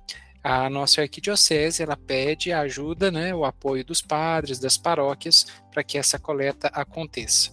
[0.44, 5.84] A nossa arquidiocese ela pede a ajuda, né, o apoio dos padres, das paróquias, para
[5.84, 7.52] que essa coleta aconteça.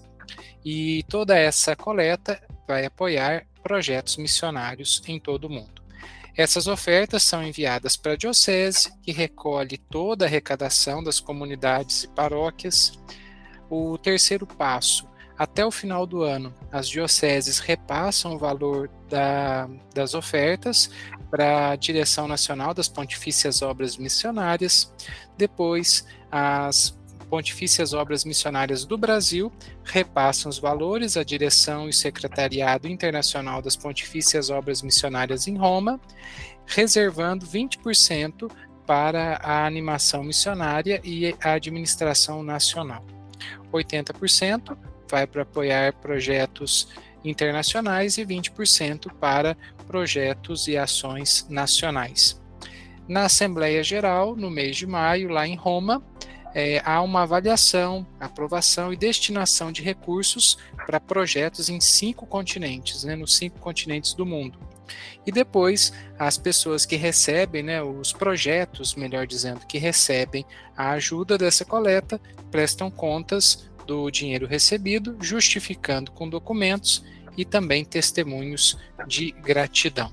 [0.64, 5.82] E toda essa coleta vai apoiar projetos missionários em todo o mundo.
[6.36, 12.08] Essas ofertas são enviadas para a diocese, que recolhe toda a arrecadação das comunidades e
[12.08, 12.92] paróquias.
[13.70, 20.14] O terceiro passo até o final do ano, as dioceses repassam o valor da, das
[20.14, 20.90] ofertas
[21.30, 24.92] para a Direção Nacional das Pontifícias Obras Missionárias.
[25.36, 26.96] Depois, as
[27.28, 29.52] Pontifícias Obras Missionárias do Brasil
[29.84, 36.00] repassam os valores à Direção e Secretariado Internacional das Pontifícias Obras Missionárias em Roma,
[36.66, 38.50] reservando 20%
[38.86, 43.04] para a animação missionária e a administração nacional.
[43.72, 44.76] 80%
[45.10, 46.88] vai para apoiar projetos
[47.28, 52.40] internacionais e 20% para projetos e ações nacionais.
[53.08, 56.02] Na Assembleia Geral, no mês de maio, lá em Roma,
[56.54, 63.14] é, há uma avaliação, aprovação e destinação de recursos para projetos em cinco continentes, né,
[63.14, 64.58] nos cinco continentes do mundo.
[65.26, 71.36] E depois, as pessoas que recebem, né, os projetos, melhor dizendo, que recebem a ajuda
[71.36, 77.04] dessa coleta, prestam contas do dinheiro recebido, justificando com documentos
[77.36, 80.10] e também testemunhos de gratidão.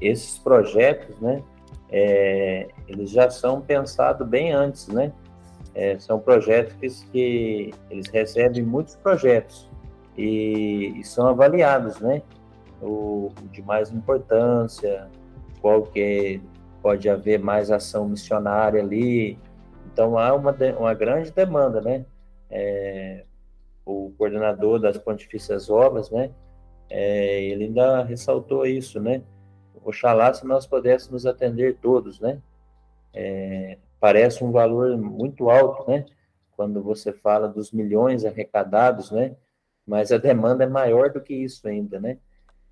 [0.00, 1.42] Esses projetos, né,
[1.90, 5.12] é, eles já são pensados bem antes, né?
[5.74, 9.68] É, são projetos que, que, eles recebem muitos projetos
[10.16, 12.22] e, e são avaliados, né?
[12.80, 15.08] O, o, de mais importância,
[15.60, 16.40] qual que
[16.82, 19.38] pode haver mais ação missionária ali.
[19.92, 22.04] Então há uma, uma grande demanda, né?
[22.50, 23.24] é,
[23.86, 26.30] o coordenador das Pontifícias Obras, né,
[26.90, 29.22] é, ele ainda ressaltou isso, né,
[29.84, 32.42] Oxalá se nós pudéssemos atender todos, né,
[33.14, 36.04] é, parece um valor muito alto, né,
[36.56, 39.36] quando você fala dos milhões arrecadados, né,
[39.86, 42.18] mas a demanda é maior do que isso ainda, né,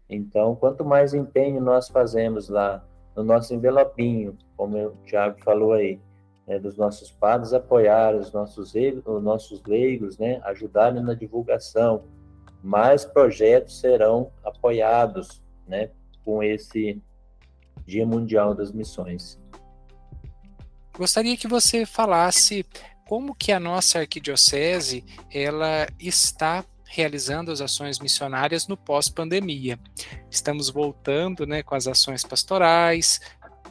[0.08, 2.84] então, quanto mais empenho nós fazemos lá
[3.16, 6.00] no nosso envelopinho, como o Tiago falou aí,
[6.46, 12.04] né, dos nossos padres apoiar os nossos, os nossos leigos, né, ajudarem na divulgação.
[12.62, 15.90] Mais projetos serão apoiados né,
[16.24, 17.02] com esse
[17.86, 19.38] Dia Mundial das Missões.
[20.96, 22.64] Gostaria que você falasse
[23.06, 29.78] como que a nossa arquidiocese ela está realizando as ações missionárias no pós-pandemia.
[30.30, 33.20] Estamos voltando né, com as ações pastorais,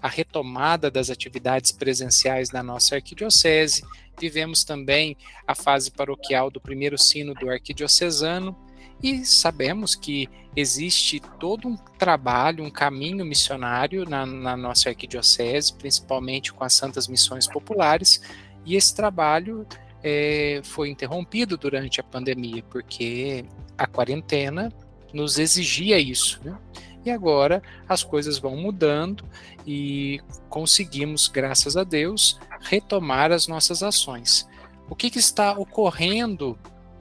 [0.04, 3.84] a retomada das atividades presenciais na nossa arquidiocese.
[4.20, 5.16] Vivemos também
[5.48, 8.54] a fase paroquial do primeiro sino do arquidiocesano
[9.02, 16.52] e sabemos que existe todo um trabalho, um caminho missionário na, na nossa arquidiocese, principalmente
[16.52, 18.22] com as santas missões populares,
[18.66, 19.66] e esse trabalho
[20.04, 23.46] é, foi interrompido durante a pandemia, porque
[23.78, 24.70] a quarentena
[25.14, 26.42] nos exigia isso.
[26.44, 26.58] Né?
[27.06, 29.26] E agora as coisas vão mudando
[29.68, 34.48] e conseguimos, graças a Deus, retomar as nossas ações.
[34.90, 36.58] O que, que está ocorrendo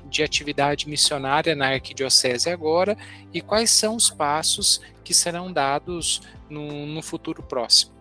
[0.06, 2.96] de atividade missionária na Arquidiocese agora
[3.32, 6.20] e quais são os passos que serão dados
[6.50, 7.92] no, no futuro próximo?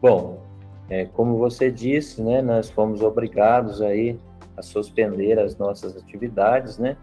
[0.00, 0.46] Bom,
[0.88, 4.18] é, como você disse, né, nós fomos obrigados aí
[4.56, 6.96] a suspender as nossas atividades, né?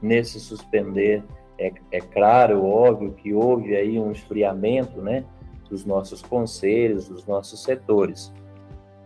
[0.00, 1.22] Nesse suspender,
[1.58, 5.24] é, é claro, óbvio que houve aí um esfriamento, né,
[5.68, 8.32] dos nossos conselhos, dos nossos setores.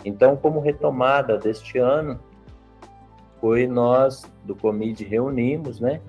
[0.05, 2.21] Então, como retomada deste ano,
[3.41, 6.01] foi nós do COMID reunimos, né,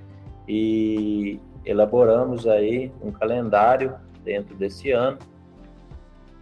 [0.48, 5.18] e elaboramos aí um calendário dentro desse ano,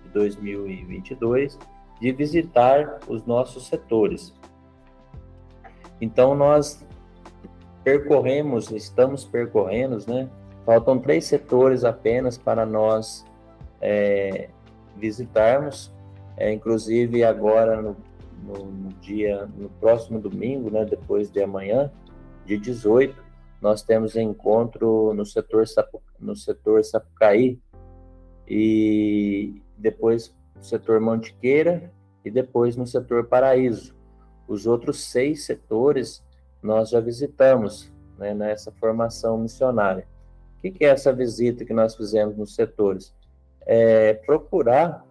[0.04, 1.58] de 2022,
[2.00, 4.34] de visitar os nossos setores.
[6.00, 6.86] Então, nós
[7.86, 10.28] percorremos, estamos percorrendo, né?
[10.66, 13.24] Faltam três setores apenas para nós
[13.80, 14.50] é,
[14.98, 15.94] visitarmos,
[16.36, 17.96] é, inclusive agora no,
[18.44, 21.92] no, no, dia, no próximo domingo, né, depois de amanhã,
[22.44, 23.24] dia 18,
[23.62, 25.64] nós temos encontro no setor,
[26.20, 27.60] no setor Sapucaí
[28.48, 33.96] e depois no setor Mantiqueira e depois no setor Paraíso.
[34.48, 36.25] Os outros seis setores
[36.66, 40.08] nós já visitamos né, nessa formação missionária.
[40.58, 43.14] O que, que é essa visita que nós fizemos nos setores?
[43.66, 45.06] É procurar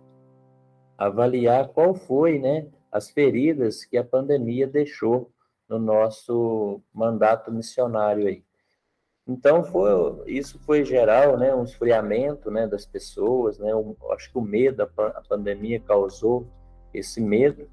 [0.96, 5.30] avaliar qual foi né, as feridas que a pandemia deixou
[5.68, 8.44] no nosso mandato missionário aí.
[9.26, 9.90] Então foi
[10.26, 14.82] isso foi geral, né, um esfriamento, né, das pessoas, né, um, acho que o medo
[14.82, 16.46] a, pandemia causou
[16.92, 17.68] esse medo,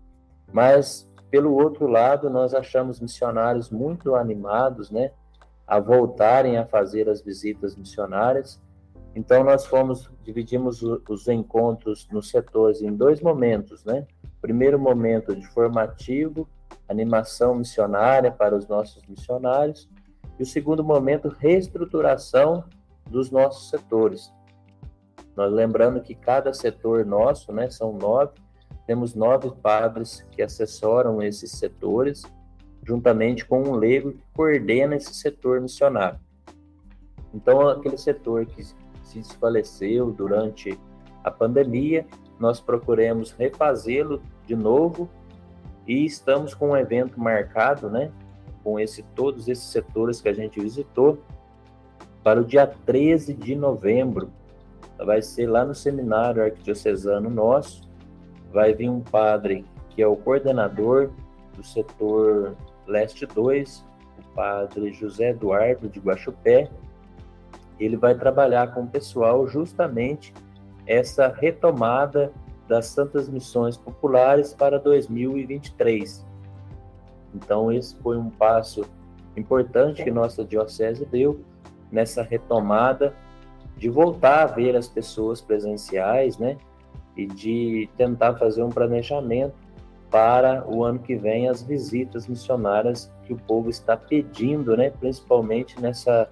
[0.52, 5.12] mas pelo outro lado nós achamos missionários muito animados, né,
[5.66, 8.62] a voltarem a fazer as visitas missionárias.
[9.16, 14.06] Então nós fomos dividimos os encontros nos setores em dois momentos, né?
[14.42, 16.48] Primeiro momento de formativo
[16.88, 19.90] animação missionária para os nossos missionários,
[20.38, 22.64] e o segundo momento, reestruturação
[23.10, 24.32] dos nossos setores.
[25.36, 28.34] Nós lembrando que cada setor nosso, né, são nove,
[28.92, 32.24] temos nove padres que assessoram esses setores,
[32.86, 36.20] juntamente com um leigo que coordena esse setor missionário.
[37.34, 40.78] Então, aquele setor que se desfaleceu durante
[41.24, 42.06] a pandemia,
[42.38, 45.10] nós procuremos refazê-lo de novo
[45.88, 48.12] e estamos com um evento marcado, né,
[48.62, 51.18] com esse todos esses setores que a gente visitou
[52.22, 54.30] para o dia 13 de novembro.
[54.98, 57.90] Vai ser lá no seminário arquidiocesano nosso.
[58.52, 61.12] Vai vir um padre que é o coordenador
[61.56, 62.56] do setor
[62.88, 63.86] leste 2,
[64.20, 66.70] o padre José Eduardo de Guaxupé.
[67.80, 70.34] Ele vai trabalhar com o pessoal justamente
[70.86, 72.32] essa retomada
[72.68, 76.26] das Santas Missões Populares para 2023.
[77.34, 78.86] Então, esse foi um passo
[79.36, 81.42] importante que nossa Diocese deu
[81.92, 83.14] nessa retomada
[83.78, 86.58] de voltar a ver as pessoas presenciais, né?
[87.16, 89.54] E de tentar fazer um planejamento
[90.10, 94.90] para o ano que vem as visitas missionárias que o povo está pedindo, né?
[94.90, 96.30] Principalmente nessa,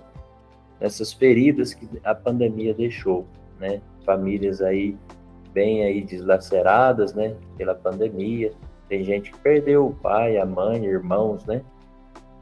[0.80, 3.25] nessas feridas que a pandemia deixou,
[3.59, 3.82] né?
[4.05, 4.97] Famílias aí
[5.53, 8.53] bem aí deslaceradas, né, pela pandemia.
[8.88, 11.61] Tem gente que perdeu o pai, a mãe, irmãos, né?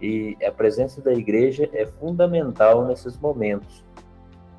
[0.01, 3.83] E a presença da igreja é fundamental nesses momentos.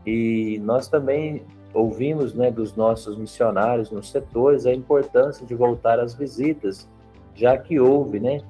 [0.04, 6.14] E nós também ouvimos, né, dos nossos missionários nos setores a importância de voltar às
[6.14, 6.88] visitas,
[7.34, 8.40] já que houve, né,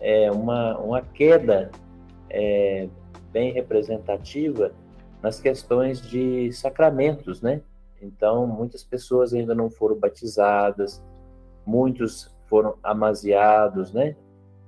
[0.00, 1.70] é, uma, uma queda
[2.28, 2.88] é,
[3.32, 4.72] bem representativa
[5.22, 7.62] nas questões de sacramentos, né?
[8.02, 11.02] Então, muitas pessoas ainda não foram batizadas,
[11.64, 14.14] muitos foram amaziados, né?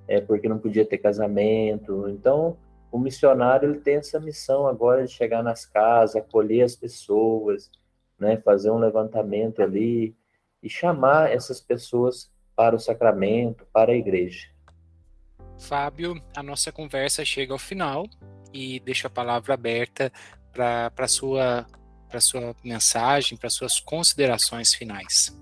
[0.09, 2.09] É porque não podia ter casamento.
[2.09, 2.57] Então,
[2.91, 7.71] o missionário ele tem essa missão agora de chegar nas casas, acolher as pessoas,
[8.19, 8.37] né?
[8.39, 10.17] Fazer um levantamento ali
[10.63, 14.49] e chamar essas pessoas para o sacramento, para a igreja.
[15.59, 18.07] Fábio, a nossa conversa chega ao final
[18.53, 20.13] e deixo a palavra aberta
[20.53, 21.67] para a sua
[22.09, 25.37] para sua mensagem, para suas considerações finais.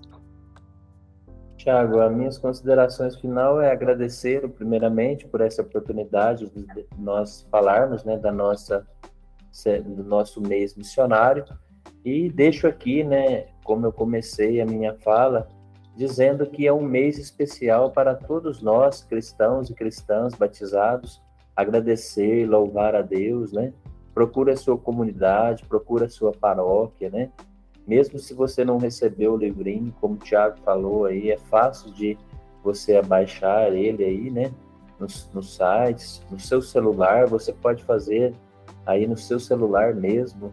[1.57, 8.17] Tiago, as minhas considerações final é agradecer primeiramente por essa oportunidade de nós falarmos, né,
[8.17, 8.85] da nossa
[9.85, 11.45] do nosso mês missionário
[12.05, 15.49] e deixo aqui, né, como eu comecei a minha fala,
[15.95, 21.19] dizendo que é um mês especial para todos nós, cristãos e cristãs batizados,
[21.55, 23.73] agradecer e louvar a Deus, né,
[24.13, 27.31] procura a sua comunidade, procura a sua paróquia, né?
[27.87, 32.17] Mesmo se você não recebeu o livrinho, como o Thiago falou aí, é fácil de
[32.63, 34.51] você abaixar ele aí, né?
[34.99, 38.33] Nos, nos sites, no seu celular, você pode fazer
[38.85, 40.49] aí no seu celular mesmo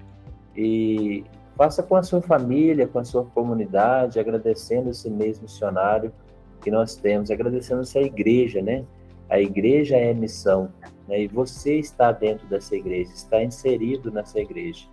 [0.57, 1.24] e
[1.57, 6.12] faça com a sua família, com a sua comunidade, agradecendo esse mês missionário
[6.61, 8.84] que nós temos, agradecendo essa igreja, né?
[9.28, 10.70] A igreja é missão,
[11.09, 11.22] né?
[11.22, 14.86] e você está dentro dessa igreja, está inserido nessa igreja.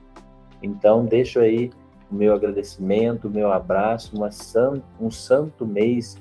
[0.64, 1.72] Então, deixo aí
[2.10, 6.18] o meu agradecimento, o meu abraço, san, um santo mês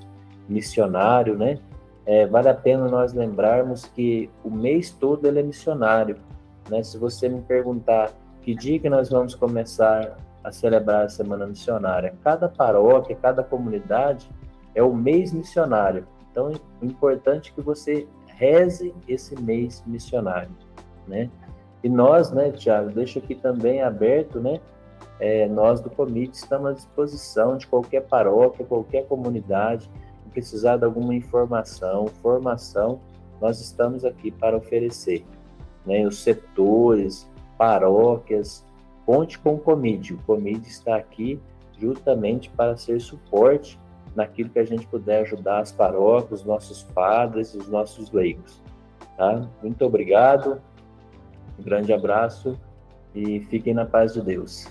[0.49, 1.59] missionário, né?
[2.05, 6.17] É, vale a pena nós lembrarmos que o mês todo ele é missionário,
[6.69, 6.83] né?
[6.83, 8.13] Se você me perguntar
[8.43, 10.17] que dia que nós vamos começar
[10.49, 14.29] a celebrar a Semana Missionária, cada paróquia, cada comunidade
[14.75, 16.07] é o mês missionário.
[16.31, 20.51] Então, o importante é que você reze esse mês missionário.
[21.07, 21.31] né?
[21.83, 24.61] E nós, né, Tiago, deixo aqui também aberto, né?
[25.21, 29.91] É, nós do Comite estamos à disposição de qualquer paróquia, qualquer comunidade,
[30.25, 33.01] que precisar de alguma informação, formação,
[33.41, 35.25] nós estamos aqui para oferecer.
[35.85, 36.07] Né?
[36.07, 38.65] Os setores, paróquias,
[39.09, 40.13] conte com o Comide.
[40.13, 41.41] O Comide está aqui
[41.81, 43.81] justamente para ser suporte
[44.15, 48.63] naquilo que a gente puder ajudar as paróquias, os nossos padres, os nossos leigos.
[49.17, 49.49] Tá?
[49.63, 50.61] Muito obrigado,
[51.59, 52.61] um grande abraço
[53.15, 54.67] e fiquem na paz de Deus.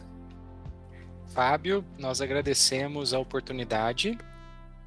[1.30, 4.16] Fábio, nós agradecemos a oportunidade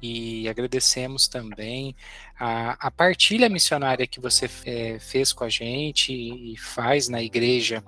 [0.01, 1.93] e agradecemos também
[2.39, 7.83] a, a partilha missionária que você é, fez com a gente e faz na igreja,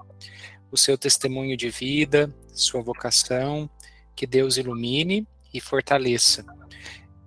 [0.73, 3.69] o seu testemunho de vida, sua vocação,
[4.15, 6.43] que Deus ilumine e fortaleça.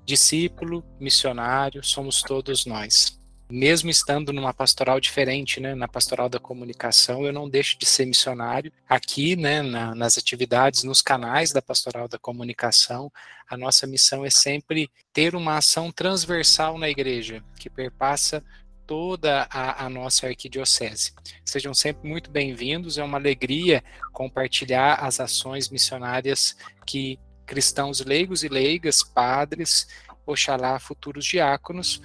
[0.04, 3.16] Discípulo, missionário, somos todos nós
[3.48, 8.04] mesmo estando numa pastoral diferente, né, na pastoral da comunicação, eu não deixo de ser
[8.04, 8.72] missionário.
[8.88, 13.10] Aqui, né, na, nas atividades, nos canais da pastoral da comunicação,
[13.48, 18.42] a nossa missão é sempre ter uma ação transversal na igreja, que perpassa
[18.86, 21.12] toda a, a, nossa arquidiocese.
[21.44, 23.82] Sejam sempre muito bem-vindos, é uma alegria
[24.12, 26.56] compartilhar as ações missionárias
[26.86, 29.88] que cristãos leigos e leigas, padres,
[30.24, 32.00] oxalá futuros diáconos,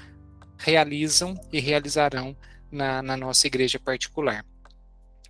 [0.57, 2.35] realizam e realizarão
[2.71, 4.45] na, na nossa igreja particular.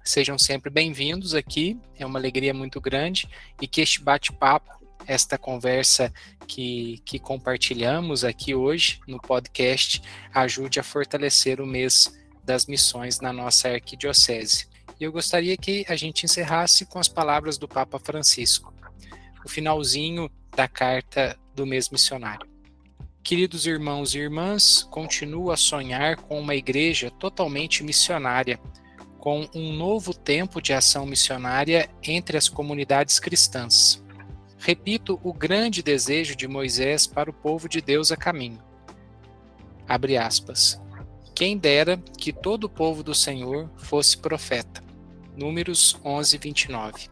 [0.03, 3.29] Sejam sempre bem-vindos aqui, é uma alegria muito grande
[3.61, 6.11] e que este bate-papo, esta conversa
[6.47, 10.01] que, que compartilhamos aqui hoje no podcast,
[10.33, 14.67] ajude a fortalecer o mês das missões na nossa arquidiocese.
[14.99, 18.73] E eu gostaria que a gente encerrasse com as palavras do Papa Francisco,
[19.45, 22.47] o finalzinho da carta do mês missionário.
[23.23, 28.59] Queridos irmãos e irmãs, continuo a sonhar com uma igreja totalmente missionária,
[29.19, 34.00] com um novo tempo de ação missionária entre as comunidades cristãs.
[34.64, 38.62] Repito o grande desejo de Moisés para o povo de Deus a caminho.
[39.88, 40.80] Abre aspas.
[41.34, 44.84] Quem dera que todo o povo do Senhor fosse profeta.
[45.36, 47.09] Números 11, 29.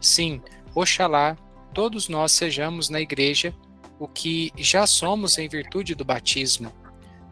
[0.00, 0.40] Sim,
[0.76, 1.36] oxalá
[1.74, 3.52] todos nós sejamos na igreja
[3.98, 6.72] o que já somos em virtude do batismo,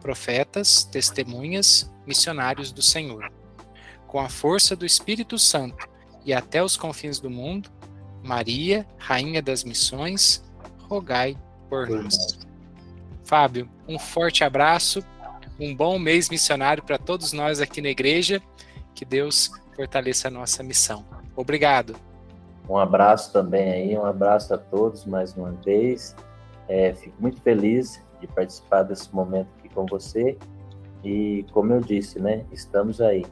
[0.01, 3.31] profetas, testemunhas, missionários do Senhor.
[4.05, 5.87] Com a força do Espírito Santo
[6.25, 7.71] e até os confins do mundo,
[8.25, 10.43] Maria, Rainha das Missões,
[10.89, 11.37] rogai
[11.69, 12.39] por nós.
[13.23, 15.03] Fábio, um forte abraço,
[15.59, 18.41] um bom mês missionário para todos nós aqui na igreja.
[18.93, 21.05] Que Deus fortaleça a nossa missão.
[21.35, 21.95] Obrigado.
[22.67, 26.15] Um abraço também aí, um abraço a todos mais uma vez.
[26.67, 30.37] É, fico muito feliz de participar desse momento aqui com você.
[31.03, 33.23] E, como eu disse, né, estamos aí,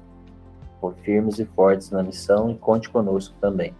[1.02, 3.74] firmes e fortes na missão e conte conosco também.